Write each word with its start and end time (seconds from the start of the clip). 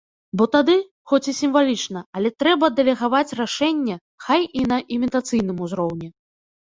Бо 0.39 0.45
тады, 0.53 0.75
хоць 1.11 1.29
і 1.33 1.33
сімвалічна, 1.39 1.99
але 2.19 2.31
трэба 2.43 2.65
дэлегаваць 2.79 3.35
рашэнне 3.43 3.95
хай 4.29 4.41
і 4.63 4.67
на 4.73 4.77
імітацыйным 4.97 5.57
узроўні. 5.67 6.07